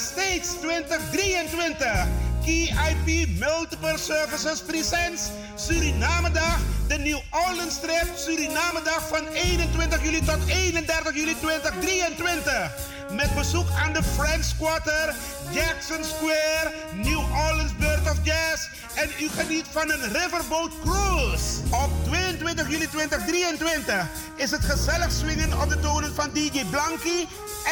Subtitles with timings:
[0.00, 2.06] States 2023.
[2.44, 6.58] KIP Multiple Services presents Surinamedag,
[6.88, 12.70] de New Orleans Trip Surinamedag van 21 juli tot 31 juli 2023.
[13.10, 15.14] Met bezoek aan de French Quarter,
[15.50, 21.60] Jackson Square, New Orleans Birth of Jazz en u geniet van een riverboat cruise.
[21.70, 24.06] Op 22 juli 2023
[24.36, 27.26] is het gezellig swingen op de tonen van DJ Blanky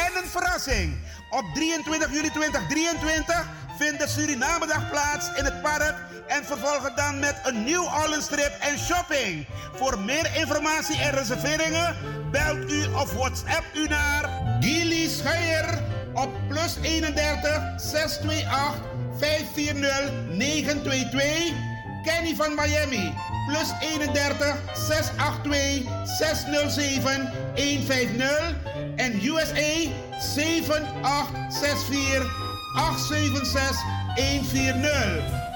[0.05, 0.97] en een verrassing.
[1.29, 5.95] Op 23 juli 2023 vindt de Surinamedag plaats in het park
[6.27, 9.47] en vervolgen dan met een nieuw Orleans en shopping.
[9.73, 11.95] Voor meer informatie en reserveringen
[12.31, 15.79] belt u of WhatsApp u naar Gilly Scheier
[16.13, 18.81] op plus 31 628
[19.17, 21.75] 540 922.
[22.03, 23.13] Kenny van Miami
[23.47, 25.87] plus 31 682
[26.19, 28.55] 607 150
[28.99, 29.87] en USA
[30.19, 32.27] 7864
[32.75, 33.77] 876
[34.17, 34.83] 140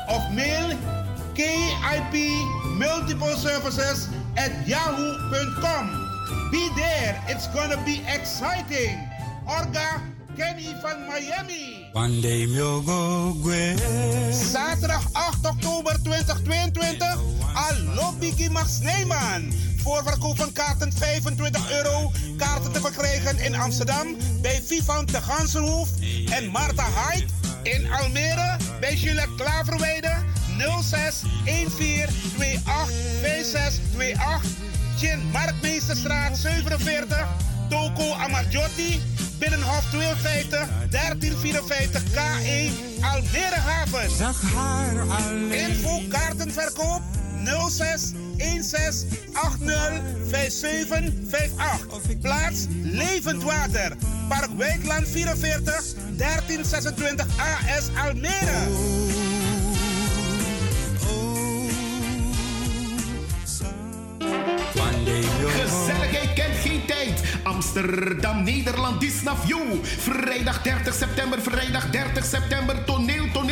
[0.09, 0.78] of mail
[1.36, 2.16] KIP
[2.78, 6.08] Multiple Services at yahoo.com.
[6.52, 8.97] Be there, it's gonna be exciting.
[9.47, 10.02] Orga
[10.36, 11.90] Kenny van Miami.
[11.94, 13.34] One day go
[14.32, 17.20] Zaterdag 8 oktober 2022.
[17.54, 19.54] Allo Biggie Max Neyman.
[19.78, 22.12] Voorverkoop van kaarten 25 euro.
[22.38, 25.90] Kaarten te verkrijgen in Amsterdam bij Vivant de Gansenhoef.
[26.30, 27.26] En Marta Hyde
[27.64, 30.14] in Almere bij Juliette Klaverweide
[30.82, 32.90] 06 14 28
[33.22, 34.42] 5628.
[34.98, 37.28] Chin Markmeesterstraat 47.
[37.70, 39.02] Toko Amarjotti.
[39.42, 44.09] Binnenhof 52 1354 K1 Almere Haven.
[44.09, 45.52] Zag haar alleen.
[45.52, 47.02] Info kaartenverkoop
[47.69, 52.19] 06 16 80 57 58.
[52.22, 53.95] Plaats Levend Water.
[54.28, 59.20] Park Wijkland 44 1326 AS Almere.
[67.44, 69.02] Amsterdam, Nederland,
[69.47, 69.79] you.
[69.84, 72.84] Vrijdag 30 september, vrijdag 30 september.
[72.84, 73.50] Toneel, toneel.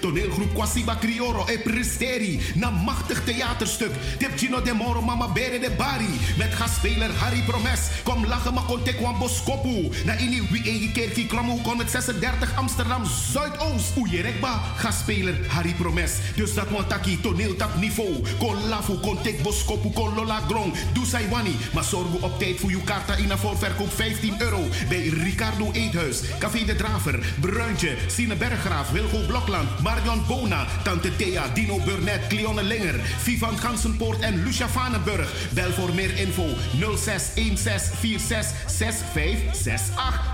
[0.00, 2.40] Toneelgroep Kwasiba Crioro e Presteri.
[2.54, 3.92] Na machtig theaterstuk.
[4.18, 6.20] Tipchino de Moro, Mama Bere de Bari.
[6.36, 7.80] Met gastspeler Harry Promes.
[8.02, 8.64] Kom lachen, maar
[9.00, 9.90] wan boskopu.
[10.04, 13.96] Na ini wie egi kerkie kromo 136 Amsterdam Zuidoost.
[13.96, 16.12] Oejerekba, gastspeler Harry Promes.
[16.36, 18.22] Dus dat want taki toneeltap niveau.
[18.38, 20.74] Kon lafu, kontek boskopu, kon lola grong.
[20.92, 21.56] Doe wani.
[21.72, 24.60] Maar zorg op tijd voor uw kaarta in voor verkoop 15 euro.
[24.88, 31.42] Bij Ricardo Eethuis, Café de Draver, Bruintje, Sine Berggraaf, Wilgo Blokland, Marion Bona, Tante Thea,
[31.54, 35.32] Dino Burnett, Cleone Linger, Vivan Gansenpoort en Lucia Vanenburg.
[35.52, 36.56] Bel voor meer info 0616466568.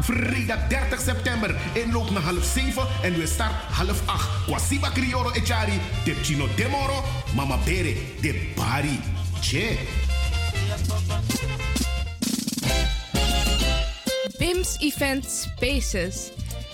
[0.01, 1.57] Vrijdag 30 september.
[1.73, 4.29] Inloop naar half 7 en we start half 8.
[4.47, 7.05] Kwasiba Crioro Echari, de Chino Demoro,
[7.35, 9.01] Mama Bere, de Bari.
[9.41, 9.79] Che.
[14.39, 16.40] BIMS Event Spaces.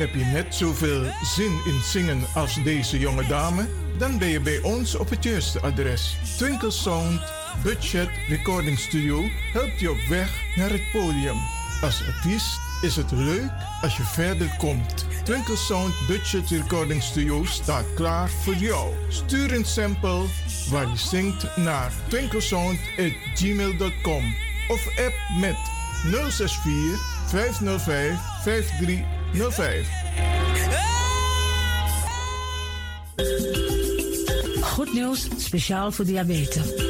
[0.00, 3.68] Heb je net zoveel zin in zingen als deze jonge dame?
[3.98, 6.16] Dan ben je bij ons op het juiste adres.
[6.36, 7.20] Twinkle Sound
[7.62, 11.36] Budget Recording Studio helpt je op weg naar het podium.
[11.82, 13.50] Als artiest is het leuk
[13.82, 15.06] als je verder komt.
[15.24, 18.94] Twinkle Sound Budget Recording Studio staat klaar voor jou.
[19.08, 20.24] Stuur een sample
[20.70, 24.34] waar je zingt naar twinklesound.gmail.com
[24.68, 25.56] of app met
[26.30, 29.88] 064 505 5305.
[34.62, 36.89] Goed nieuws, speciaal voor diabetes.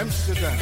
[0.00, 0.56] Amsterdam.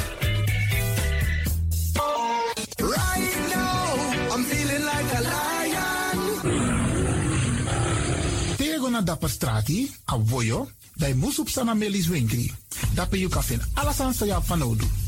[2.83, 6.17] Right now, I'm feeling like a lion.
[8.57, 12.53] Tego na dapper strati, a voyo, bij Moesop Sana Melis Winkri.
[12.95, 13.31] Dapper you
[13.75, 14.87] alles aan sa van Odu.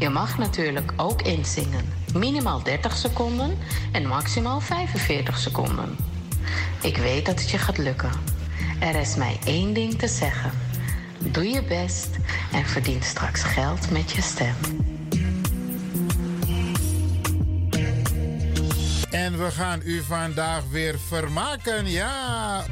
[0.00, 1.92] Je mag natuurlijk ook inzingen.
[2.14, 3.58] Minimaal 30 seconden
[3.92, 5.96] en maximaal 45 seconden.
[6.82, 8.10] Ik weet dat het je gaat lukken.
[8.78, 10.50] Er is mij één ding te zeggen.
[11.18, 12.08] Doe je best
[12.52, 14.54] en verdien straks geld met je stem.
[19.10, 22.64] En we gaan u vandaag weer vermaken, ja.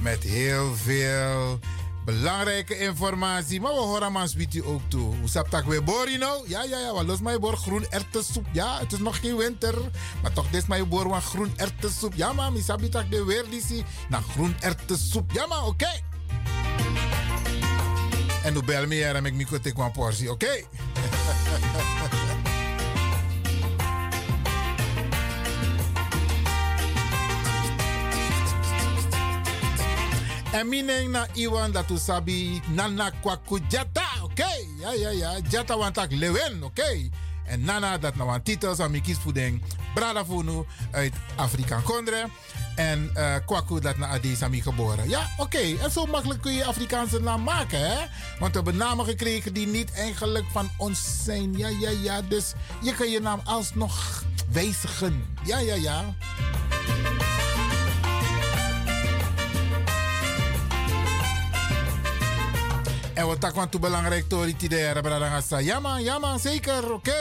[0.00, 1.58] Met heel veel
[2.04, 3.60] belangrijke informatie.
[3.60, 4.12] Maar we horen
[4.54, 5.16] u ook toe.
[5.16, 6.48] Hoe sap tak weer boor, you know?
[6.48, 6.92] Ja, ja, ja.
[6.92, 8.46] Wat los mij boor groen erwtensoep.
[8.52, 9.74] Ja, het is nog geen winter.
[10.22, 12.14] Maar toch, dit is mijn boor van groen erwtensoep.
[12.14, 13.44] Ja, maar mi sabi tak de weer
[14.08, 15.32] naar groen erwtensoep.
[15.32, 15.90] Ja, maar oké.
[18.42, 19.34] En nu bel me en ik
[19.76, 20.52] me portie, oké?
[30.54, 34.32] En mineng na iwan dat u sabi nana kwaku jata, oké?
[34.32, 34.68] Okay.
[34.78, 35.40] Ja, ja, ja.
[35.48, 36.80] Jata wantak lewen, oké?
[36.80, 37.10] Okay.
[37.46, 39.62] En nana dat na wan titels aan mikis voeding.
[39.94, 42.26] Brada Funu uit Afrika Kondre.
[42.76, 45.08] En uh, kwaku dat na Adesami geboren.
[45.08, 45.56] Ja, oké.
[45.56, 45.76] Okay.
[45.82, 48.06] En zo makkelijk kun je Afrikaanse naam maken, hè?
[48.38, 51.58] Want we hebben namen gekregen die niet eigenlijk van ons zijn.
[51.58, 52.22] Ja, ja, ja.
[52.22, 55.36] Dus je kan je naam alsnog wijzigen.
[55.44, 56.14] Ja, ja, ja.
[63.14, 65.58] En wat daar toe belangrijk tori ti de Brarangasa.
[65.58, 65.78] Ja
[66.18, 67.12] man, zeker, oké.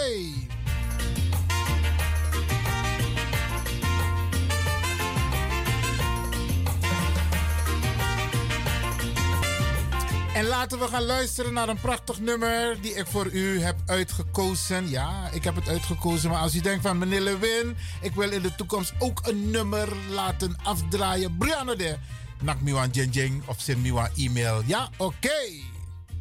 [10.33, 14.89] En laten we gaan luisteren naar een prachtig nummer die ik voor u heb uitgekozen.
[14.89, 16.29] Ja, ik heb het uitgekozen.
[16.29, 19.89] Maar als u denkt van meneer Lewin, ik wil in de toekomst ook een nummer
[20.09, 21.37] laten afdraaien.
[21.37, 21.97] Brianne de.
[22.41, 22.57] Nak
[22.91, 23.85] jeng jeng of send
[24.15, 24.61] e-mail.
[24.65, 25.71] Ja, oké.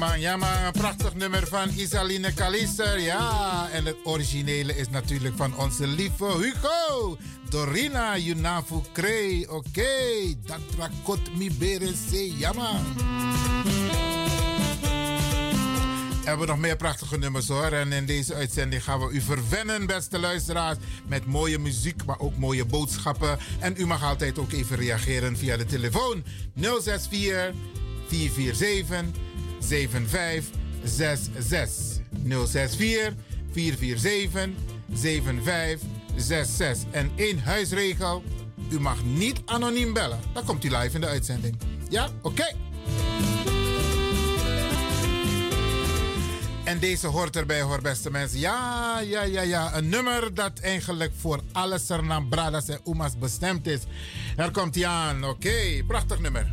[0.00, 3.00] man, ja man, een prachtig nummer van Isaline Kalister.
[3.00, 7.16] Ja, en het originele is natuurlijk van onze lieve Hugo.
[7.48, 9.50] Dorina Yunafu Kree.
[9.50, 10.38] Oké, okay.
[10.46, 12.84] dat trakot mi bere se, ja man.
[16.20, 17.72] We hebben nog meer prachtige nummers hoor.
[17.72, 20.78] En in deze uitzending gaan we u verwennen, beste luisteraars.
[21.06, 23.38] Met mooie muziek, maar ook mooie boodschappen.
[23.58, 27.52] En u mag altijd ook even reageren via de telefoon 064
[28.08, 29.28] 447
[29.60, 32.00] 7566.
[32.46, 33.12] 064
[33.52, 34.50] 447
[34.92, 36.90] 7566.
[36.90, 38.22] En één huisregel.
[38.70, 40.20] U mag niet anoniem bellen.
[40.32, 41.56] Dan komt u live in de uitzending.
[41.88, 42.08] Ja?
[42.22, 42.54] Oké.
[46.64, 48.38] En deze hoort erbij, hoor, beste mensen.
[48.38, 49.76] Ja, ja, ja, ja.
[49.76, 53.80] Een nummer dat eigenlijk voor alle Sernam Bradas en Umas bestemd is.
[54.36, 55.24] Daar komt hij aan.
[55.24, 56.52] Oké, prachtig nummer.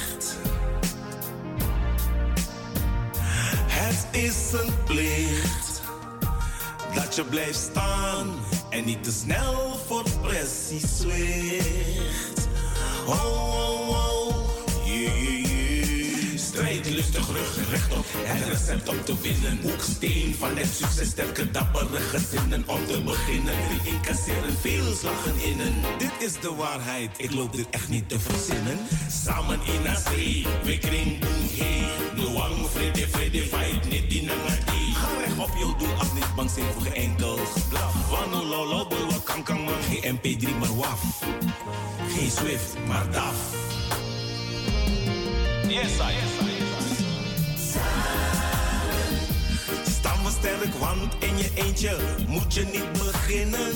[3.91, 5.81] Het is een plicht
[6.95, 8.27] dat je blijft staan
[8.69, 12.47] en niet te snel voor pressie zwicht.
[13.07, 14.10] Oh, oh, oh.
[17.01, 18.05] Lustig, rug rechtop.
[18.13, 19.59] Het recept om te winnen.
[19.61, 22.63] Hoeksteen van het succes, sterke dappere gezinnen.
[22.67, 25.73] Om te beginnen, drie incasseren, veel slagen innen.
[25.97, 28.77] Dit is de waarheid, ik loop dit echt niet te verzinnen.
[29.23, 31.85] Samen in zee, we kring boom hey.
[32.15, 34.93] Luang, vrede, vrede, fight, niet die nangadi.
[34.93, 38.09] Ga recht op je doel af, niet bang zijn voor geen enkel geblaf.
[38.09, 39.73] Wano, lolo, bulwa, kan, kan, man.
[39.89, 41.01] Geen MP3, maar waf.
[42.17, 43.35] Geen Swift, maar DAF.
[45.67, 46.50] Yes, I, yes, I,
[49.99, 53.73] Staan we sterk, want in je eentje moet je niet beginnen.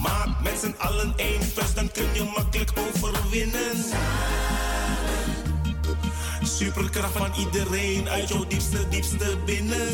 [0.00, 3.76] Maak met z'n allen één vuist, dan kun je makkelijk overwinnen.
[6.42, 9.88] Superkracht van iedereen uit jouw diepste, diepste binnen.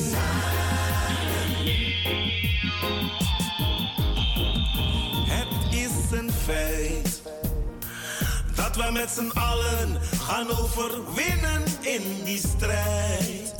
[8.82, 13.54] Wij met z'n allen gaan overwinnen in die strijd.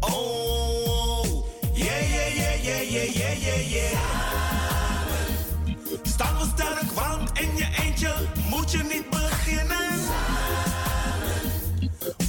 [0.00, 3.98] Oh, yeah, yeah, yeah, yeah, yeah, yeah, yeah, yeah.
[6.02, 8.14] Staan we sterk, want in je eentje
[8.50, 10.00] moet je niet beginnen.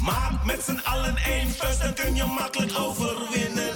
[0.01, 3.73] Maak met z'n allen één vuist, dan kun je makkelijk overwinnen.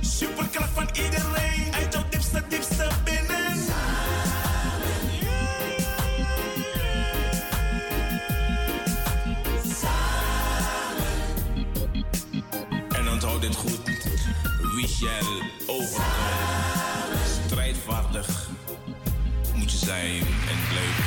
[0.00, 1.33] Superkracht van iedereen
[17.46, 18.48] Strijdvaardig
[19.54, 21.04] moet je zijn en blijven.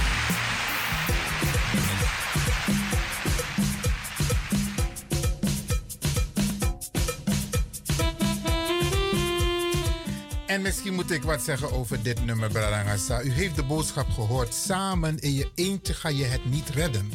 [10.47, 13.21] En misschien moet ik wat zeggen over dit nummer, Brarangasa.
[13.21, 14.53] U heeft de boodschap gehoord.
[14.53, 17.11] Samen in je eentje ga je het niet redden.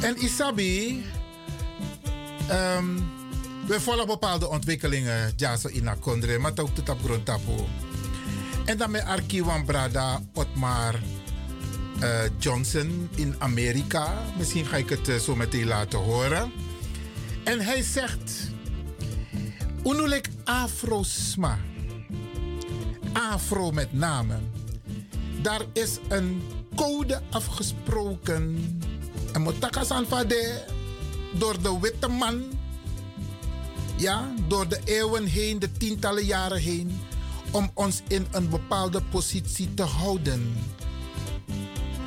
[0.00, 1.04] En Isabi,
[2.48, 2.86] ehm,
[3.66, 5.32] we volgen bepaalde ontwikkelingen.
[5.36, 5.84] Ja, zo in
[6.40, 7.68] maar ook tot op Grontapo.
[8.64, 11.00] En dan met Arkiwan Brada Otmar
[12.00, 14.14] eh, Johnson in Amerika.
[14.38, 16.52] Misschien ga ik het eh, zo meteen laten horen.
[17.44, 18.54] En hij zegt...
[19.84, 21.58] Unulik Afrosma.
[23.12, 24.34] Afro met name.
[25.42, 26.42] Daar is een
[26.74, 28.58] code afgesproken.
[29.32, 30.64] En Motaka Sanfade
[31.38, 32.44] door de witte man.
[33.96, 37.00] Ja, door de eeuwen heen, de tientallen jaren heen,
[37.50, 40.56] om ons in een bepaalde positie te houden.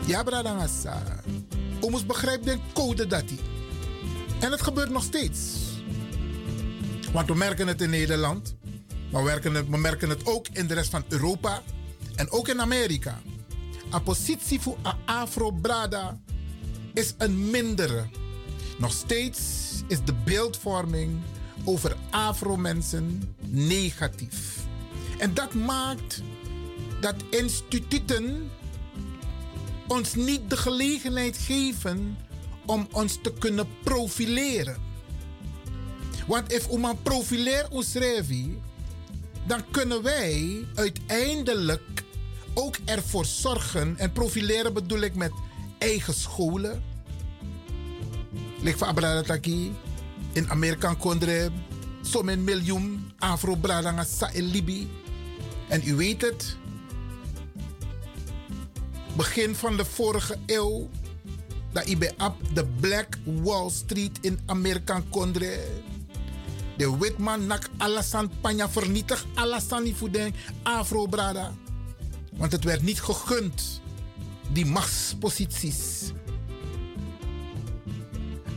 [0.06, 1.04] Ja, Bradangasa.
[1.80, 3.39] Om ons begrijpt de code dat die.
[4.39, 5.41] En het gebeurt nog steeds.
[7.12, 8.56] Want we merken het in Nederland.
[9.12, 11.62] Maar we merken het, ook in de rest van Europa.
[12.15, 13.21] En ook in Amerika.
[13.93, 16.19] A positie voor Afro-Brada
[16.93, 18.06] is een mindere.
[18.78, 19.39] Nog steeds
[19.88, 21.19] is de beeldvorming
[21.69, 24.58] over Afro-mensen negatief.
[25.17, 26.21] En dat maakt
[27.01, 28.49] dat instituten
[29.88, 32.17] ons niet de gelegenheid geven
[32.65, 34.77] om ons te kunnen profileren.
[36.27, 37.93] Want als we profileer ons
[39.47, 42.03] dan kunnen wij uiteindelijk
[42.53, 45.32] ook ervoor zorgen, en profileren bedoel ik met
[45.77, 46.84] eigen scholen.
[48.62, 49.71] Lik van Abradataki,
[50.33, 51.51] in Amerika kondre,
[52.01, 54.89] zo'n miljoen Afro-Bradanga sa in Libi.
[55.67, 56.57] En u weet het,
[59.15, 60.89] begin van de vorige eeuw,
[61.71, 62.13] dat ik bij
[62.53, 65.59] de Black Wall Street in Amerika kondre.
[66.77, 71.53] De witman nak alasan panya vernietig alasan voeding Afro-Brada.
[72.33, 73.81] Want het werd niet gegund,
[74.51, 76.11] die machtsposities.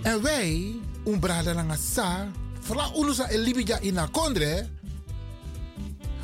[0.02, 2.28] En wij, umbrada nanga sa,
[2.60, 4.68] vooral unusa Libya in Kondre,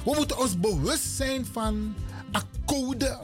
[0.04, 1.94] we moeten ons bewust zijn van
[2.32, 3.18] een code.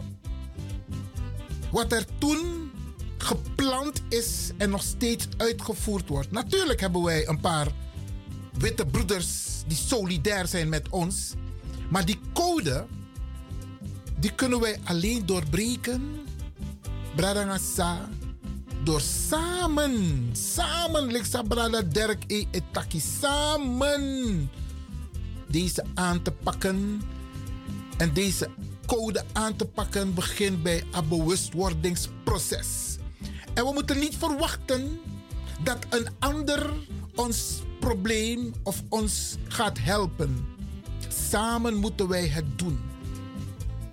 [1.70, 2.70] Wat er toen
[3.18, 6.30] gepland is en nog steeds uitgevoerd wordt.
[6.30, 7.66] Natuurlijk hebben wij een paar
[8.58, 11.32] witte broeders die solidair zijn met ons.
[11.90, 12.86] Maar die code,
[14.18, 16.26] die kunnen wij alleen doorbreken.
[17.14, 18.08] Bradangasa.
[18.84, 22.44] Door samen, samen, Brada Dirk E.
[22.50, 24.50] Etaki, samen
[25.48, 27.02] deze aan te pakken.
[27.96, 28.48] En deze
[28.86, 32.96] code aan te pakken begint bij een bewustwordingsproces.
[33.54, 35.00] En we moeten niet verwachten
[35.62, 36.70] dat een ander
[37.14, 40.46] ons probleem of ons gaat helpen.
[41.08, 42.93] Samen moeten wij het doen.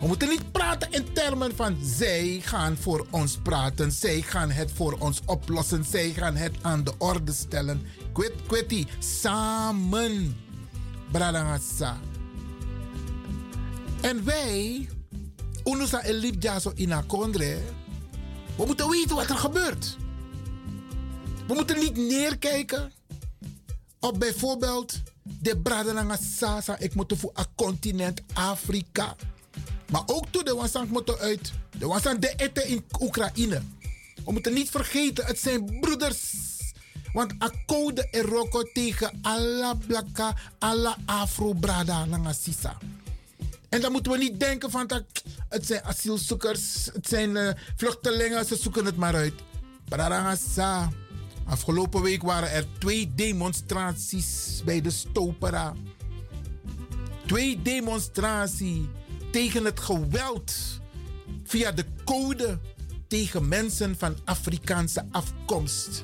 [0.01, 4.71] We moeten niet praten in termen van zij gaan voor ons praten, zij gaan het
[4.71, 7.81] voor ons oplossen, zij gaan het aan de orde stellen.
[8.47, 10.37] Kweti, samen.
[11.11, 11.99] Bradangasa.
[14.01, 14.89] En wij,
[15.65, 17.57] Unusa Elibja zo in Akondre,
[18.55, 19.97] we moeten weten wat er gebeurt.
[21.47, 22.91] We moeten niet neerkijken
[23.99, 26.77] op bijvoorbeeld de Bradananga Sasa.
[26.77, 29.15] Ik moet voor het continent Afrika.
[29.91, 31.51] Maar ook toe de Wansang moeten uit.
[31.77, 33.61] De Wansang de eten in Oekraïne.
[34.25, 36.33] We moeten niet vergeten, het zijn broeders.
[37.13, 42.77] Want akkouden en roko tegen alle blakka, alle afro-brada nanga sisa.
[43.69, 45.03] En dan moeten we niet denken van dat
[45.49, 49.33] het zijn asielzoekers, het zijn uh, vluchtelingen, ze zoeken het maar uit.
[49.89, 50.89] Bradangasa.
[51.45, 55.73] Afgelopen week waren er twee demonstraties bij de Stopera.
[57.25, 58.85] Twee demonstraties
[59.31, 60.53] tegen het geweld
[61.43, 62.59] via de code
[63.07, 66.03] tegen mensen van Afrikaanse afkomst.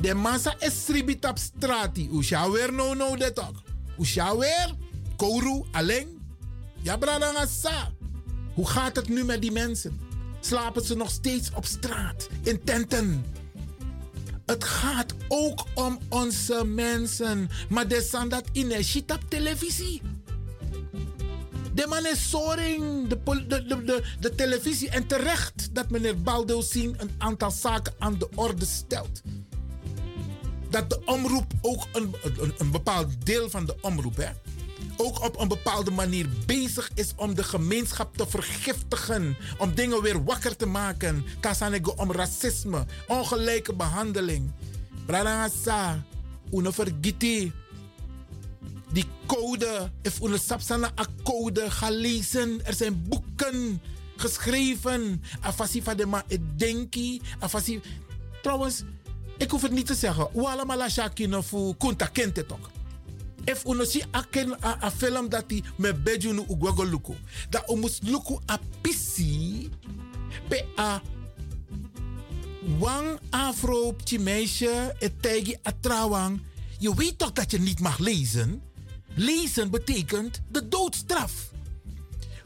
[0.00, 1.98] De massa is ribit op straat.
[2.12, 3.62] Usha no no dat ook.
[4.38, 4.74] Weer.
[5.16, 6.20] Kouru alleen.
[6.80, 7.90] Ja bradangasa.
[8.54, 10.00] Hoe gaat het nu met die mensen?
[10.40, 12.28] Slapen ze nog steeds op straat?
[12.42, 13.24] In tenten?
[14.46, 17.50] Het gaat ook om onze mensen.
[17.68, 20.02] Maar de zijn dat in shit op televisie.
[21.74, 24.90] De man is de, de, de, de, televisie.
[24.90, 29.22] En terecht dat meneer Baldo zien een aantal zaken aan de orde stelt.
[30.70, 32.14] Dat de omroep ook een,
[32.58, 34.30] een, bepaald deel van de omroep, hè,
[34.96, 39.36] ook op een bepaalde manier bezig is om de gemeenschap te vergiftigen.
[39.58, 41.24] Om dingen weer wakker te maken.
[41.40, 44.50] Kasanego om racisme, ongelijke behandeling.
[45.06, 46.04] Bradangasa,
[46.52, 47.52] una vergiti.
[48.92, 52.64] Die code, if una sapsana a code, ga lezen.
[52.64, 53.80] Er zijn boeken
[54.16, 55.22] geschreven.
[55.40, 56.24] Afasi de ma
[56.56, 57.20] denki.
[57.38, 57.80] Afasi.
[58.42, 58.82] Trouwens,
[59.38, 60.28] ik hoef het niet te zeggen.
[60.32, 62.70] Wala la shakino fu kunta kente toch.
[63.44, 67.14] If uno si aken a, a film dat die me beju nu ugwago luku.
[67.50, 69.70] Da umus luku a pisi
[70.48, 71.02] pe a
[72.78, 76.40] wang afro meisje etegi a trawang.
[76.78, 78.62] Je weet toch dat je niet mag lezen?
[79.14, 81.50] Lezen betekent de doodstraf.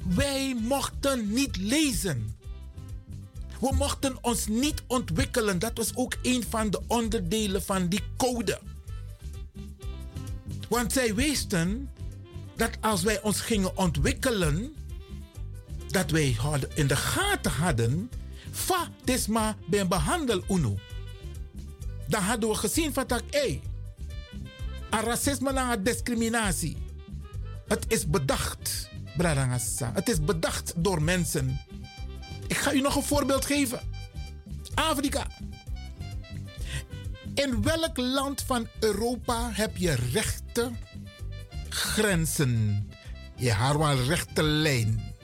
[0.08, 2.36] Wij mochten niet lezen.
[3.60, 5.58] We mochten ons niet ontwikkelen.
[5.58, 8.58] Dat was ook een van de onderdelen van die code.
[10.68, 11.90] Want zij wisten
[12.56, 14.74] dat als wij ons gingen ontwikkelen,
[15.88, 16.36] dat wij
[16.74, 18.10] in de gaten hadden,
[18.52, 20.78] fa desma ben behandel uno.
[22.08, 23.60] Dan hadden we gezien van dat, hey,
[24.90, 26.76] racisme en discriminatie.
[27.68, 29.90] Het is bedacht, Bradangasa.
[29.94, 31.60] Het is bedacht door mensen.
[32.46, 33.80] Ik ga u nog een voorbeeld geven.
[34.74, 35.26] Afrika.
[37.34, 40.70] In welk land van Europa heb je rechte
[41.68, 42.86] grenzen?
[43.36, 45.14] Je haar wel rechte lijn.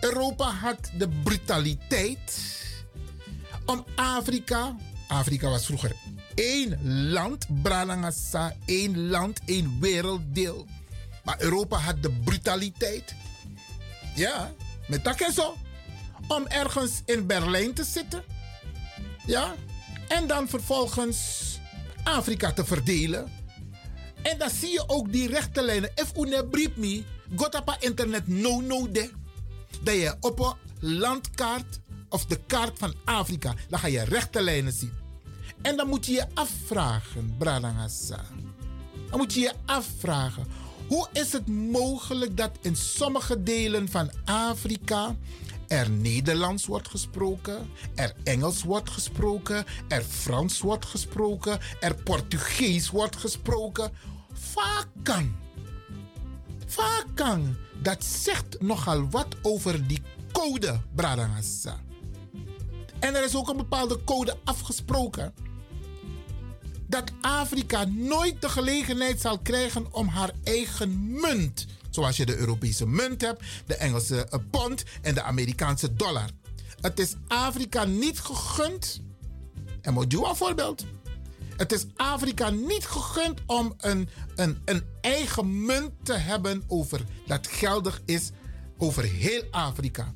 [0.00, 2.58] Europa had de brutaliteit
[3.66, 4.76] om Afrika.
[5.08, 5.92] Afrika was vroeger
[6.40, 6.78] één
[7.12, 10.66] land, Bralangasa, één land, één werelddeel.
[11.24, 13.14] Maar Europa had de brutaliteit.
[14.14, 14.52] Ja,
[14.88, 15.54] met dat en zo.
[16.28, 18.22] Om ergens in Berlijn te zitten.
[19.26, 19.54] Ja,
[20.08, 21.58] en dan vervolgens
[22.04, 23.32] Afrika te verdelen.
[24.22, 25.90] En dan zie je ook die rechte lijnen.
[25.94, 27.04] If une brief me,
[27.36, 29.10] gotapa internet no no de.
[29.82, 30.54] Dat je op een
[30.98, 34.99] landkaart of de kaart van Afrika, dan ga je rechte lijnen zien.
[35.62, 38.24] En dan moet je je afvragen, Bradangasa.
[39.10, 40.46] Dan moet je je afvragen.
[40.88, 45.16] Hoe is het mogelijk dat in sommige delen van Afrika
[45.70, 53.16] er Nederlands wordt gesproken, er Engels wordt gesproken, er Frans wordt gesproken, er Portugees wordt
[53.16, 53.92] gesproken.
[54.32, 55.32] Vakang.
[56.66, 57.56] Vakang.
[57.82, 61.80] Dat zegt nogal wat over die code, Bradangasa.
[62.98, 65.34] En er is ook een bepaalde code afgesproken.
[66.90, 72.86] Dat Afrika nooit de gelegenheid zal krijgen om haar eigen munt Zoals je de Europese
[72.86, 76.30] munt hebt, de Engelse eh, pond en de Amerikaanse dollar.
[76.80, 79.00] Het is Afrika niet gegund.
[79.80, 80.84] En je een voorbeeld.
[81.56, 87.46] Het is Afrika niet gegund om een, een, een eigen munt te hebben over, dat
[87.46, 88.30] geldig is
[88.78, 90.12] over heel Afrika.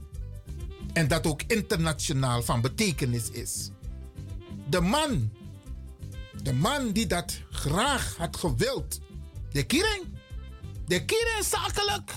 [0.92, 3.70] En dat ook internationaal van betekenis is.
[4.68, 5.30] De man,
[6.44, 9.00] de man die dat graag had gewild,
[9.52, 10.04] de Kiring,
[10.86, 12.12] de kieren zakelijk.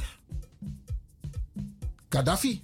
[2.09, 2.63] Gaddafi.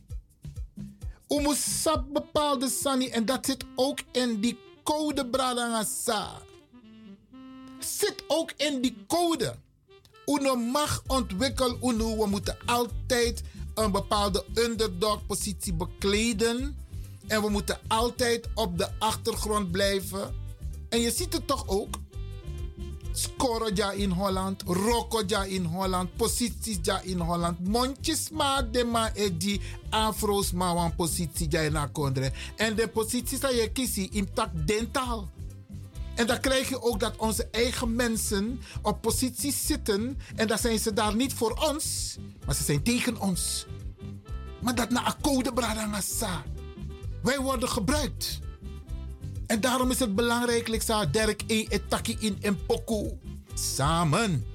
[1.27, 6.41] Umusab bepaalde sani en dat zit ook in die code Bradangasa.
[7.79, 9.55] Zit ook in die code.
[10.25, 16.77] Uno mag ontwikkelen, uno, we moeten altijd een bepaalde underdog positie bekleden.
[17.27, 20.42] En we moeten altijd op de achtergrond blijven.
[20.93, 21.95] En je ziet het toch ook.
[23.11, 27.67] Skoro ja in Holland, Roko ja in Holland, posities ja in Holland.
[27.67, 30.91] Mondjes ma de ma e di afro's ma
[31.49, 32.31] in akondre.
[32.55, 35.29] En de posities dat je kiest in tak dentaal.
[36.15, 40.17] En dan krijg je ook dat onze eigen mensen op posities zitten.
[40.35, 43.65] En dan zijn ze daar niet voor ons, maar ze zijn tegen ons.
[44.61, 46.43] Maar dat na akkoorde bradangasa.
[47.23, 48.41] Wij worden gebruikt.
[49.53, 53.19] En daarom is het belangrijk, Lexa Derk e etaki in Empoku.
[53.53, 54.45] Samen.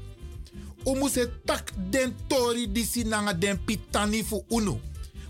[1.12, 4.80] Het tak den tori di sinanga den pitani voor UNO.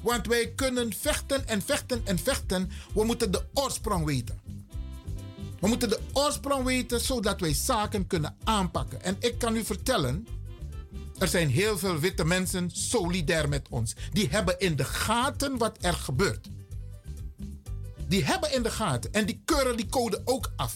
[0.03, 2.71] Want wij kunnen vechten en vechten en vechten.
[2.95, 4.41] We moeten de oorsprong weten.
[5.61, 9.03] We moeten de oorsprong weten zodat wij zaken kunnen aanpakken.
[9.03, 10.27] En ik kan u vertellen,
[11.19, 13.95] er zijn heel veel witte mensen solidair met ons.
[14.13, 16.49] Die hebben in de gaten wat er gebeurt
[18.09, 20.75] die hebben in de gaten en die keuren die code ook af.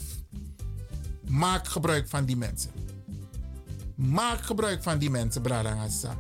[1.29, 2.71] Maak gebruik van die mensen.
[3.95, 6.17] Maak gebruik van die mensen, Bradangasa.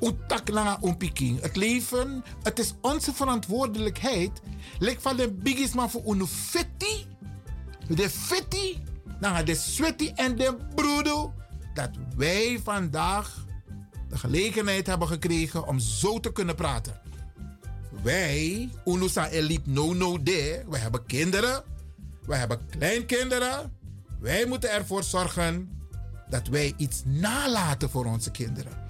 [0.00, 1.40] Utak langa umpiking.
[1.40, 4.40] Het leven, het is onze verantwoordelijkheid.
[4.78, 7.06] Lek van de biggest man voor unu fetti.
[7.88, 8.82] De fetti,
[9.20, 11.32] nou de sweaty en de broedo.
[11.74, 13.46] Dat wij vandaag
[14.08, 17.00] de gelegenheid hebben gekregen om zo te kunnen praten.
[18.02, 21.64] Wij, Unusa Elip No No De, wij hebben kinderen,
[22.26, 23.76] wij hebben kleinkinderen.
[24.20, 25.70] Wij moeten ervoor zorgen
[26.30, 28.86] dat wij iets nalaten voor onze kinderen.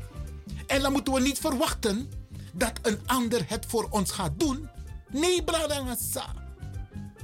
[0.67, 2.11] En dan moeten we niet verwachten
[2.53, 4.69] dat een ander het voor ons gaat doen.
[5.11, 6.27] Nee, Bradangasa.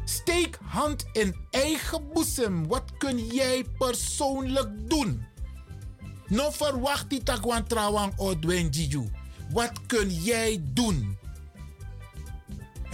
[0.05, 2.66] Steek hand in eigen boezem.
[2.66, 5.25] Wat kun jij persoonlijk doen?
[6.29, 8.70] No verwacht die takwan trouwang odwen
[9.51, 11.18] Wat kun jij doen?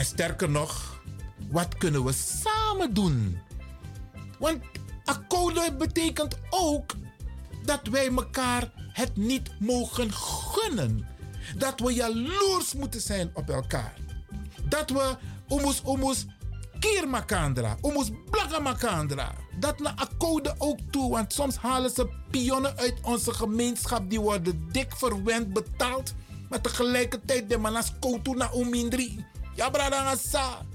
[0.00, 1.00] En sterker nog,
[1.50, 3.38] wat kunnen we samen doen?
[4.38, 4.62] Want
[5.04, 6.92] akkoord betekent ook
[7.64, 11.06] dat wij elkaar het niet mogen gunnen.
[11.56, 13.94] Dat we jaloers moeten zijn op elkaar.
[14.62, 15.16] Dat we
[15.48, 16.26] omus omus
[16.78, 17.76] kier makandra.
[17.80, 19.34] Omus blaga makandra.
[19.58, 21.10] Dat na akkouden ook toe.
[21.10, 24.10] Want soms halen ze pionnen uit onze gemeenschap.
[24.10, 26.14] Die worden dik verwend betaald.
[26.48, 29.24] Maar tegelijkertijd de manas koutu na umindri.
[29.60, 30.66] Ja bradangasa.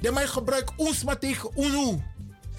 [0.00, 2.02] De mij gebruik ons maar tegen unu.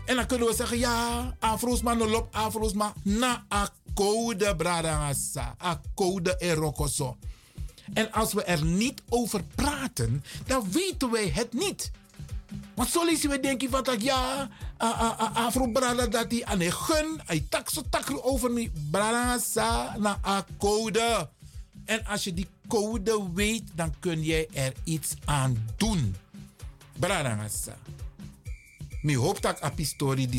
[0.06, 5.56] En dan kunnen we zeggen, ja, afroos maar no lop, afroos maar na akkouden bradangasa.
[5.58, 7.18] Akkouden erokoso.
[7.94, 11.92] En als we er niet over praten, dan weten wij het niet.
[12.76, 14.50] Want zo lezen we denken van dat ja,
[15.34, 19.96] afro brada dat hij aan de gun, hij tak zo tak over die brada sa
[19.98, 21.30] na a code.
[21.88, 26.16] En als je die code weet, dan kun jij er iets aan doen.
[27.00, 27.78] Brada sa.
[29.02, 29.66] Mi hoop dat ik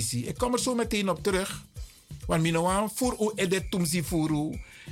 [0.02, 0.26] zie.
[0.26, 1.64] Ik kom er zo meteen op terug.
[2.26, 4.04] Want mi no voor u edet tumsi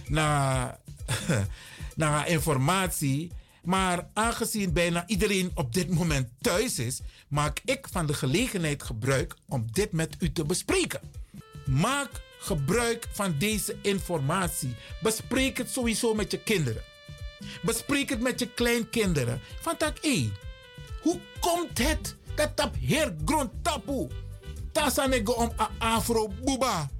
[0.09, 0.79] na
[1.97, 3.31] naar informatie.
[3.63, 9.37] Maar aangezien bijna iedereen op dit moment thuis is, maak ik van de gelegenheid gebruik
[9.49, 11.01] om dit met u te bespreken.
[11.67, 12.11] Maak
[12.47, 14.75] gebruik van deze informatie.
[15.03, 16.83] Bespreek het sowieso met je kinderen.
[17.63, 19.41] Bespreek het met je kleinkinderen.
[19.61, 20.33] Van tak, hé,
[21.03, 24.07] hoe komt het dat dat heer grond tapu?
[24.73, 26.91] Tasanego om a afro buba.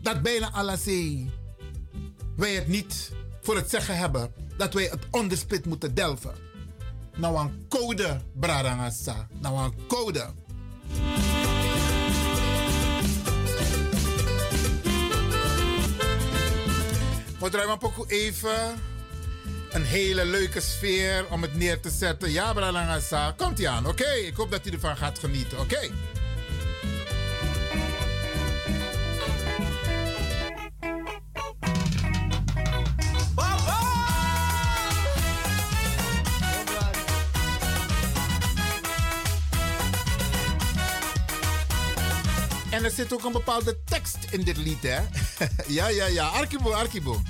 [0.00, 0.84] Dat bijna alles
[2.36, 3.10] wij het niet
[3.42, 6.34] voor het zeggen hebben dat wij het onderspit moeten delven.
[7.16, 9.28] Nou een code, Bradangasa.
[9.40, 10.34] Nou een code.
[17.40, 18.80] We draaien maar even
[19.70, 22.30] een hele leuke sfeer om het neer te zetten.
[22.30, 23.34] Ja, Bradangasa.
[23.36, 24.10] Komt ie aan, oké?
[24.10, 25.90] Ik hoop dat u ervan gaat genieten, oké?
[42.78, 44.98] En er zit ook een bepaalde tekst in dit lied, hè?
[45.78, 46.26] ja, ja, ja.
[46.26, 47.20] Arkibo, Arkibo.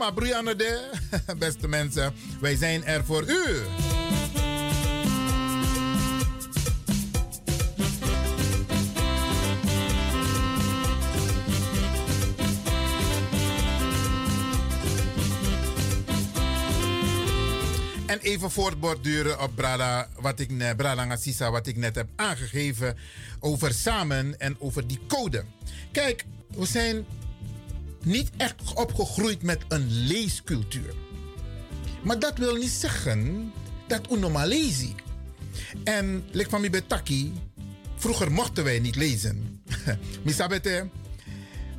[0.00, 0.90] Maar Brianne de,
[1.38, 3.62] beste mensen, wij zijn er voor u.
[18.06, 22.96] En even voortborduren op Brada, wat ik, net- Brada Ngassisa, wat ik net heb aangegeven
[23.40, 25.44] over samen en over die code.
[25.92, 26.24] Kijk,
[26.56, 27.04] we zijn
[28.04, 30.94] niet echt opgegroeid met een leescultuur.
[32.02, 33.52] Maar dat wil niet zeggen
[33.86, 34.94] dat we normaal lezen.
[35.84, 37.32] En lik van betaki,
[37.96, 39.62] vroeger mochten wij niet lezen.
[40.24, 40.88] Misabete,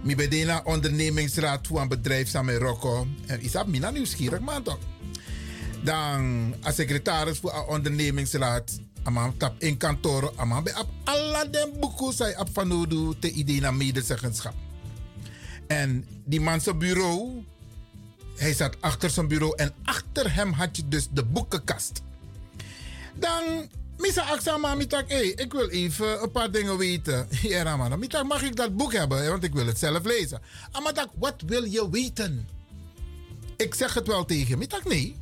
[0.02, 3.08] mi bedena ondernemingsraad voor een bedrijf samen Rocco.
[3.26, 4.80] En isab mina nieuwsgierig man toch.
[5.84, 8.80] Dan als secretaris voor een ondernemingsraad.
[9.04, 10.34] Amam tap in kantoor.
[10.36, 14.54] Amam bij op alle den boeken zij op van te idee naar medezeggenschap.
[15.72, 17.44] En die man zijn bureau.
[18.36, 22.02] Hij zat achter zijn bureau en achter hem had je dus de boekenkast.
[23.16, 27.28] Dan, Misa Aksama, mitak, hey, ik wil even een paar dingen weten.
[27.42, 29.30] Ja, Ramana, mitak, mag ik dat boek hebben?
[29.30, 30.42] Want ik wil het zelf lezen.
[30.72, 32.48] Amatak, wat wil je weten?
[33.58, 35.16] Ik zeg het wel tegen mitak, nee.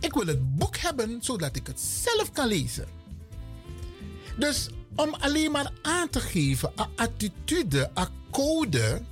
[0.00, 2.86] Ik wil het boek hebben zodat ik het zelf kan lezen.
[4.36, 9.02] Dus om alleen maar aan te geven, een attitude, een code,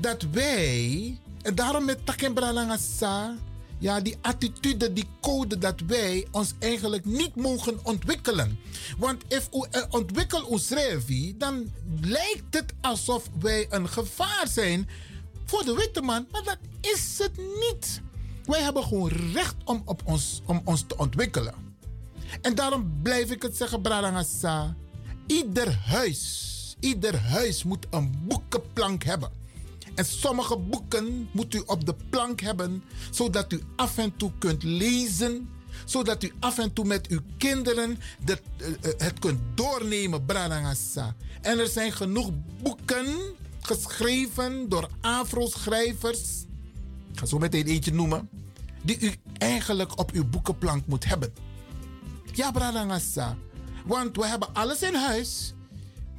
[0.00, 3.36] dat wij, en daarom met Takembralangasa,
[3.78, 8.58] ja, die attitude, die code, dat wij ons eigenlijk niet mogen ontwikkelen.
[8.98, 14.88] Want als we eh, ontwikkelen ons revi, dan lijkt het alsof wij een gevaar zijn
[15.44, 18.00] voor de witte man, maar dat is het niet.
[18.44, 21.54] Wij hebben gewoon recht om, op ons, om ons te ontwikkelen.
[22.42, 24.76] En daarom blijf ik het zeggen, Brarangasa.
[25.26, 29.39] Ieder huis, ieder huis moet een boekenplank hebben.
[30.00, 34.62] En sommige boeken moet u op de plank hebben, zodat u af en toe kunt
[34.62, 35.48] lezen.
[35.84, 41.14] Zodat u af en toe met uw kinderen de, eh, eh, het kunt doornemen, Brarangasa.
[41.40, 42.30] En er zijn genoeg
[42.62, 43.06] boeken
[43.60, 46.44] geschreven door Afro-schrijvers.
[47.12, 48.28] Ik ga zo meteen eentje noemen.
[48.82, 51.32] Die u eigenlijk op uw boekenplank moet hebben.
[52.32, 53.36] Ja, Bradangasa.
[53.86, 55.54] Want we hebben alles in huis.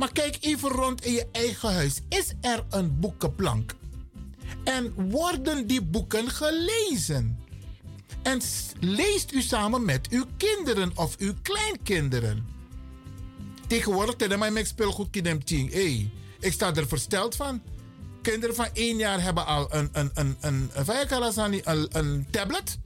[0.01, 1.99] Maar kijk even rond in je eigen huis.
[2.09, 3.75] Is er een boekenplank?
[4.63, 7.39] En worden die boeken gelezen?
[8.23, 8.41] En
[8.79, 12.47] leest u samen met uw kinderen of uw kleinkinderen?
[13.67, 15.15] Tegenwoordig, tegen mij speelgoed.
[15.71, 17.61] Hey, ik sta er versteld van.
[18.21, 20.69] Kinderen van één jaar hebben al een, een, een, een,
[21.63, 22.79] een, een, tablet.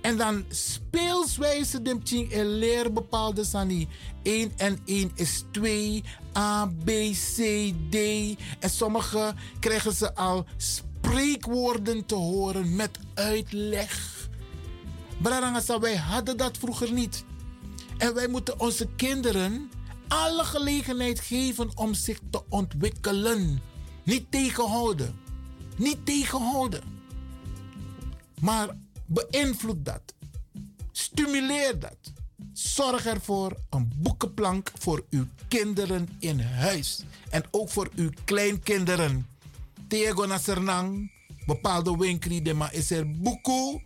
[0.00, 1.82] En dan speelswijze
[2.30, 3.88] en leer bepaalde sani.
[4.22, 6.04] 1 en 1 is 2,
[6.36, 6.90] A, B,
[7.34, 7.96] C, D.
[8.58, 14.14] En sommige krijgen ze al spreekwoorden te horen met uitleg.
[15.22, 17.24] Brarangasa, wij hadden dat vroeger niet.
[17.98, 19.70] En wij moeten onze kinderen
[20.08, 23.62] alle gelegenheid geven om zich te ontwikkelen.
[24.02, 25.18] Niet tegenhouden.
[25.76, 26.82] Niet tegenhouden.
[28.40, 28.76] Maar
[29.06, 30.14] beïnvloed dat.
[30.92, 32.12] Stimuleer dat.
[32.56, 37.02] Zorg ervoor een boekenplank voor uw kinderen in huis.
[37.30, 39.26] En ook voor uw kleinkinderen.
[39.88, 41.12] Tego Nasernang,
[41.46, 43.82] bepaalde winkelen, maar is er boeken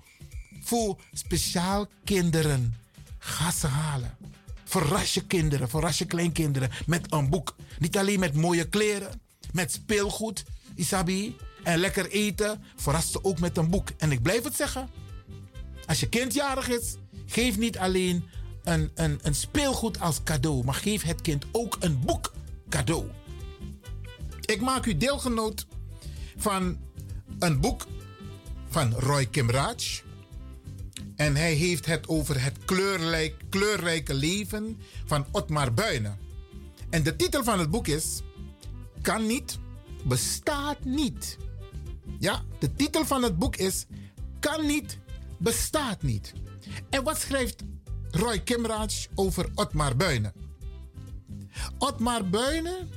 [0.60, 2.74] voor speciaal kinderen.
[3.18, 4.16] Ga ze halen.
[4.64, 7.56] Verras je kinderen, verras je kleinkinderen met een boek.
[7.78, 9.20] Niet alleen met mooie kleren,
[9.52, 10.44] met speelgoed,
[10.74, 12.62] Isabi, en lekker eten.
[12.76, 13.88] Verras ze ook met een boek.
[13.98, 14.88] En ik blijf het zeggen.
[15.86, 16.96] Als je kind jarig is,
[17.26, 18.24] geef niet alleen
[18.64, 22.32] een, speelgoed als cadeau, maar geef het kind ook een boek
[22.68, 23.04] cadeau.
[24.40, 25.66] Ik maak u deelgenoot
[26.36, 26.78] van
[27.38, 27.86] een boek
[28.68, 30.02] van Roy Kimraj.
[31.16, 36.18] En hij heeft het over het kleurrijk, kleurrijke leven van Otmar Buinen.
[36.90, 38.22] En de titel van het boek is
[39.02, 39.58] Kan niet,
[40.04, 41.38] bestaat niet.
[42.18, 43.86] Ja, de titel van het boek is
[44.40, 44.98] Kan niet,
[45.38, 46.32] bestaat niet.
[46.90, 47.62] En wat schrijft
[48.10, 50.32] Roy Kimraj over Otmar Buinen?
[51.78, 52.88] Otmar Buinen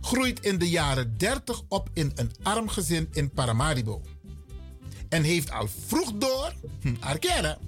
[0.00, 4.02] groeit in de jaren 30 op in een arm gezin in Paramaribo.
[5.08, 7.58] En heeft al vroeg door, hm, erkennen,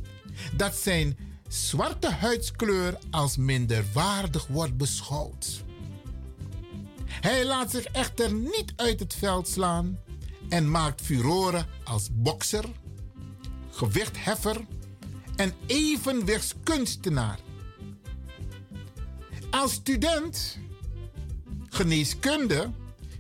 [0.57, 1.17] dat zijn
[1.49, 5.65] zwarte huidskleur als minderwaardig wordt beschouwd.
[7.07, 9.99] Hij laat zich echter niet uit het veld slaan
[10.49, 12.65] en maakt furoren als bokser,
[13.71, 14.61] gewichtheffer
[15.37, 17.39] en evenwichtskunstenaar.
[19.51, 20.59] Als student
[21.69, 22.71] geneeskunde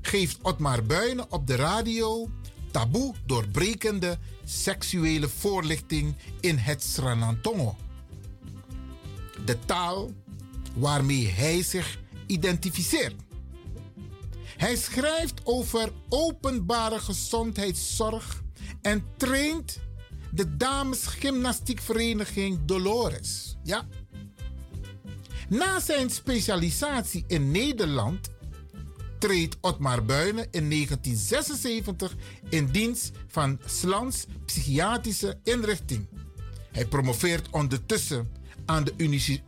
[0.03, 2.29] geeft Otmar Buinen op de radio
[2.71, 7.77] taboe doorbrekende seksuele voorlichting in het Sranantongo.
[9.45, 10.11] De taal
[10.75, 13.15] waarmee hij zich identificeert.
[14.57, 18.43] Hij schrijft over openbare gezondheidszorg
[18.83, 19.79] en traint
[20.33, 23.57] de damesgymnastiekvereniging Dolores.
[23.63, 23.87] Ja.
[25.49, 28.31] Na zijn specialisatie in Nederland
[29.19, 32.15] treedt Otmar Buinen in 1976
[32.49, 36.09] in dienst van Slans Psychiatrische Inrichting.
[36.73, 38.31] Hij promoveert ondertussen
[38.67, 38.95] aan de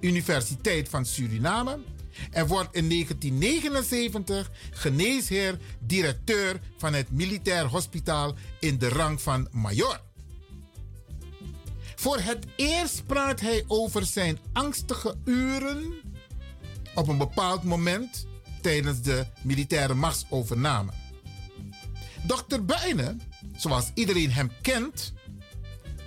[0.00, 1.78] Universiteit van Suriname
[2.30, 10.00] en wordt in 1979 geneesheer directeur van het Militair Hospitaal in de rang van major.
[12.04, 15.94] Voor het eerst praat hij over zijn angstige uren
[16.94, 18.26] op een bepaald moment
[18.60, 20.92] tijdens de militaire machtsovername.
[22.26, 22.60] Dr.
[22.62, 23.20] Buijnen,
[23.56, 25.12] zoals iedereen hem kent,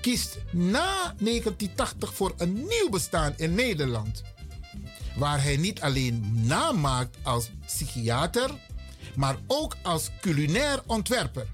[0.01, 4.23] kiest na 1980 voor een nieuw bestaan in Nederland.
[5.15, 8.49] Waar hij niet alleen naam maakt als psychiater,
[9.15, 11.47] maar ook als culinair ontwerper.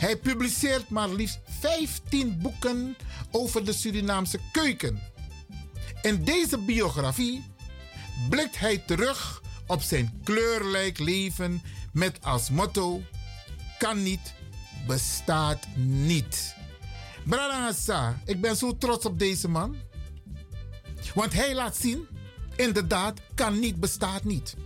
[0.00, 2.96] Hij publiceert maar liefst 15 boeken
[3.30, 5.00] over de Surinaamse keuken.
[6.02, 7.44] In deze biografie
[8.28, 13.02] blikt hij terug op zijn kleurrijk leven met als motto:
[13.78, 14.34] kan niet,
[14.86, 16.54] bestaat niet.
[17.24, 19.76] Brada ik ben zo trots op deze man.
[21.14, 22.08] Want hij laat zien,
[22.56, 24.56] inderdaad, kan niet, bestaat niet.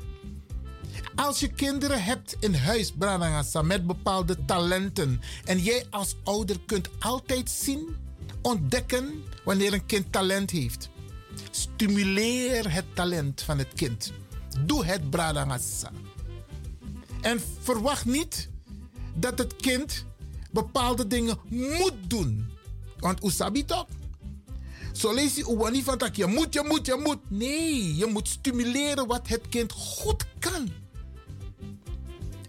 [1.15, 5.21] Als je kinderen hebt in huis, Branagasa, met bepaalde talenten.
[5.45, 7.97] En jij als ouder kunt altijd zien,
[8.43, 10.89] ontdekken wanneer een kind talent heeft.
[11.51, 14.13] Stimuleer het talent van het kind.
[14.67, 15.91] Doe het, Branagasa.
[17.21, 18.49] En verwacht niet
[19.15, 20.05] dat het kind
[20.51, 22.51] bepaalde dingen moet doen.
[22.99, 23.87] Want usabi toch?
[24.93, 27.31] Zo lees je niet van dat je moet, je moet, je moet.
[27.31, 30.84] Nee, je moet stimuleren wat het kind goed kan.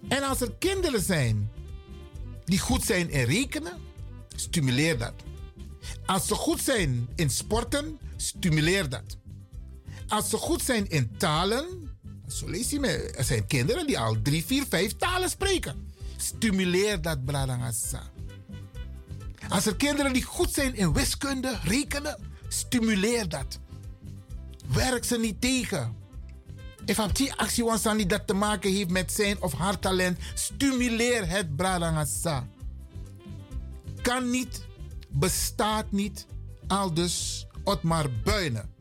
[0.07, 1.51] En als er kinderen zijn
[2.45, 3.73] die goed zijn in rekenen,
[4.35, 5.13] stimuleer dat.
[6.05, 9.17] Als ze goed zijn in sporten, stimuleer dat.
[10.07, 11.65] Als ze goed zijn in talen,
[12.27, 15.93] zo lees je er zijn kinderen die al drie, vier, vijf talen spreken.
[16.17, 18.11] Stimuleer dat, Bradangasa.
[19.49, 23.59] Als er kinderen die goed zijn in wiskunde, rekenen, stimuleer dat.
[24.67, 25.95] Werk ze niet tegen.
[26.85, 31.55] If die actie niet dat te maken heeft met zijn of haar talent, stimuleer het
[31.55, 32.47] Bradangasa.
[34.01, 34.65] Kan niet,
[35.09, 36.25] bestaat niet,
[36.67, 38.73] al dus Otmar Buinen.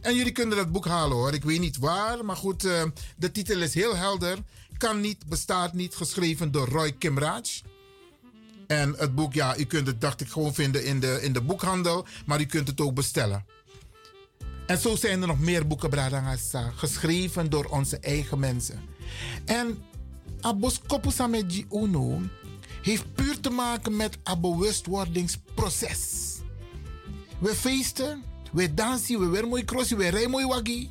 [0.00, 1.32] En jullie kunnen dat boek halen hoor.
[1.32, 2.82] Ik weet niet waar, maar goed, uh,
[3.16, 4.38] de titel is heel helder.
[4.76, 7.62] Kan niet, bestaat niet, geschreven door Roy Kimraj.
[8.66, 11.40] En het boek, ja, u kunt het, dacht ik, gewoon vinden in de, in de
[11.40, 13.44] boekhandel, maar u kunt het ook bestellen.
[14.66, 18.80] En zo zijn er nog meer boeken, Bradangasa, geschreven door onze eigen mensen.
[19.44, 19.78] En
[20.40, 22.20] Abos Kopusameji Uno
[22.82, 26.22] heeft puur te maken met een bewustwordingsproces.
[27.38, 30.90] We feesten, we dansen, we weer mooi crossie, we rijden mooi waggie.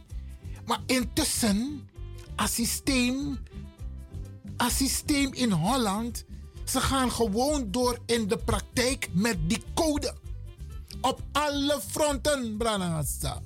[0.66, 1.90] Maar intussen,
[2.36, 3.40] een systeem,
[4.58, 6.26] een systeem in Holland,
[6.64, 10.14] ze gaan gewoon door in de praktijk met die code.
[11.02, 13.42] Op alle fronten, Branagasa.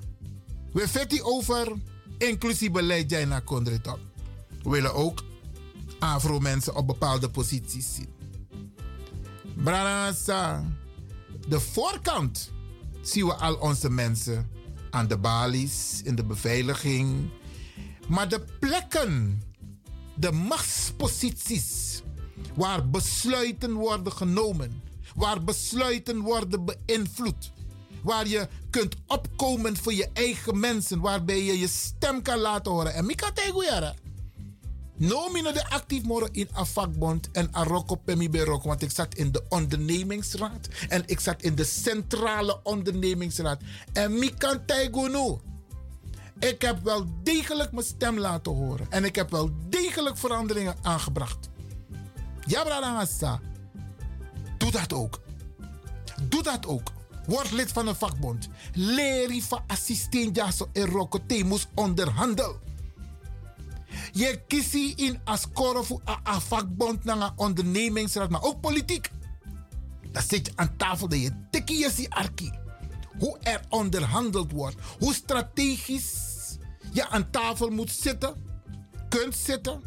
[0.77, 1.73] We vetten over
[2.17, 3.43] inclusief beleid jij naar
[4.63, 5.23] We willen ook
[5.99, 8.09] Afro-mensen op bepaalde posities zien.
[9.63, 10.63] Branagasa.
[11.47, 12.51] De voorkant
[13.01, 14.49] zien we al onze mensen
[14.89, 17.29] aan de balies, in de beveiliging.
[18.07, 19.41] Maar de plekken,
[20.15, 22.01] de machtsposities,
[22.55, 24.81] waar besluiten worden genomen,
[25.15, 27.51] waar besluiten worden beïnvloed,
[28.03, 28.47] waar je
[28.77, 32.93] kunt opkomen voor je eigen mensen, waarbij je je stem kan laten horen.
[32.93, 33.93] En Mika Teguera.
[34.95, 39.31] Nomine de actief moro in een vakbond en Aroko Pemi Berok, want ik zat in
[39.31, 43.61] de ondernemingsraad en ik zat in de centrale ondernemingsraad.
[43.93, 45.35] En Mika Teguera.
[46.39, 51.49] Ik heb wel degelijk mijn stem laten horen en ik heb wel degelijk veranderingen aangebracht.
[54.57, 55.21] Doe dat ook.
[56.29, 56.95] Doe dat ook.
[57.27, 58.47] Word lid van een vakbond.
[58.73, 62.59] Leer van assistent jaso en rokote moest onderhandel.
[64.11, 69.11] Je kiest in ascoro voor een vakbond naar een ondernemingsraad, maar ook politiek.
[70.11, 72.51] Dan zit je aan tafel dat je tikkie die arki.
[73.19, 74.75] Hoe er onderhandeld wordt.
[74.99, 76.57] Hoe strategisch
[76.91, 78.45] je aan tafel moet zitten.
[79.09, 79.81] Kunt zitten.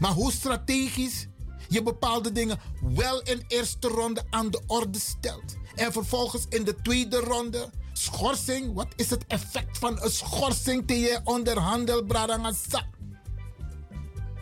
[0.00, 1.26] Maar hoe strategisch
[1.68, 5.55] Je bepaalde dingen wel in eerste ronde aan de orde stelt.
[5.76, 8.74] En vervolgens in de tweede ronde schorsing.
[8.74, 12.86] Wat is het effect van een schorsing tegen je onderhandel, Bradangasa?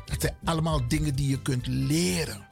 [0.04, 2.48] Dat zijn allemaal dingen die je kunt leren.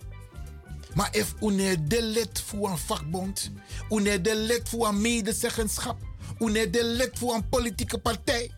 [0.95, 3.51] Maar if une de lid voor een vakbond,
[3.91, 5.97] une de lid voor een medezeggenschap,
[6.39, 8.51] une de lid voor een politieke partij,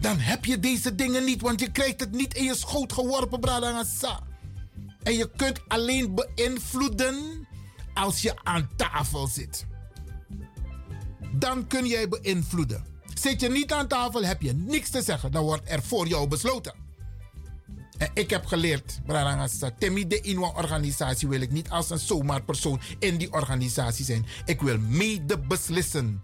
[0.00, 3.40] dan heb je deze dingen niet, want je krijgt het niet in je schoot geworpen,
[3.40, 4.20] Bradangasa.
[5.02, 7.46] En je kunt alleen beïnvloeden
[7.96, 9.66] als je aan tafel zit.
[11.32, 12.84] Dan kun jij beïnvloeden.
[13.14, 15.32] Zit je niet aan tafel, heb je niks te zeggen.
[15.32, 16.74] Dan wordt er voor jou besloten.
[17.98, 22.42] En ik heb geleerd, Brarangasa, Temi de in organisatie wil ik niet als een zomaar
[22.42, 24.26] persoon in die organisatie zijn.
[24.44, 26.22] Ik wil mede beslissen.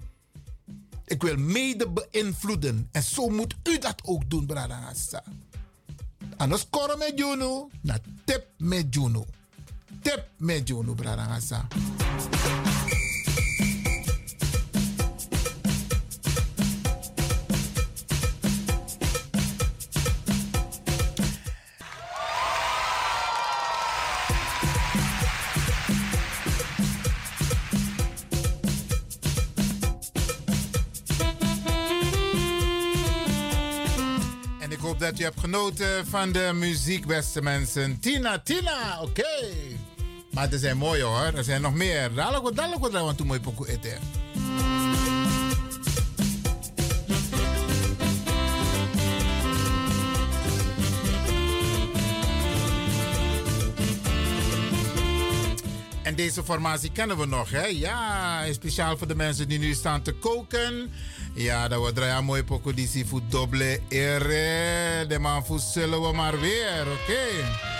[1.05, 2.89] Ik wil mede beïnvloeden.
[2.93, 5.25] En zo moet u dat ook doen, Brarangasa.
[6.37, 9.25] Anders koro met Juno, na tip met Juno.
[10.01, 12.72] Tip met Juno, Brarangasa.
[35.19, 38.01] Je hebt genoten van de muziek, beste mensen.
[38.01, 39.39] Tina, Tina, oké.
[40.31, 42.15] Maar er zijn mooie hoor, er zijn nog meer.
[42.15, 44.22] Dadelijk wat, dadelijk wat, want toen je pokoe eten.
[56.03, 57.67] En deze formatie kennen we nog, hè?
[57.67, 60.93] Ja, speciaal voor de mensen die nu staan te koken.
[61.35, 65.07] Ja, dat wordt draaien mooi poco die voor dubbele ere.
[65.09, 67.72] De man voor zullen we maar weer, oké?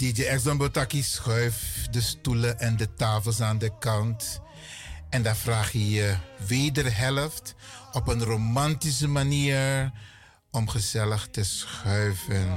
[0.00, 4.40] DJ Exxon Botaki schuif de stoelen en de tafels aan de kant.
[5.10, 7.54] En dan vraag je je wederhelft
[7.92, 9.90] op een romantische manier
[10.50, 12.48] om gezellig te schuiven.